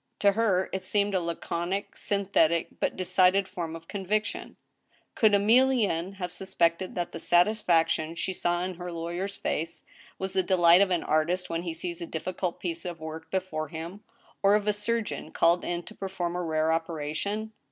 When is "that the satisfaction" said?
6.95-8.15